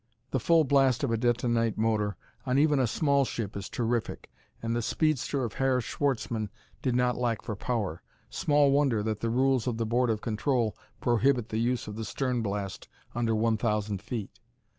The 0.31 0.39
full 0.39 0.63
blast 0.63 1.03
of 1.03 1.11
a 1.11 1.15
detonite 1.15 1.77
motor, 1.77 2.17
on 2.43 2.57
even 2.57 2.79
a 2.79 2.87
small 2.87 3.23
ship, 3.23 3.55
is 3.55 3.69
terrific, 3.69 4.31
and 4.59 4.75
the 4.75 4.81
speedster 4.81 5.43
of 5.43 5.53
Herr 5.53 5.79
Schwartzmann 5.79 6.49
did 6.81 6.95
not 6.95 7.17
lack 7.19 7.43
for 7.43 7.55
power. 7.55 8.01
Small 8.27 8.71
wonder 8.71 9.03
that 9.03 9.19
the 9.19 9.29
rules 9.29 9.67
of 9.67 9.77
the 9.77 9.85
Board 9.85 10.09
of 10.09 10.19
Control 10.19 10.75
prohibit 11.01 11.49
the 11.49 11.59
use 11.59 11.87
of 11.87 11.97
the 11.97 12.03
stern 12.03 12.41
blast 12.41 12.87
under 13.13 13.35
one 13.35 13.57
thousand 13.57 14.01
feet. 14.01 14.39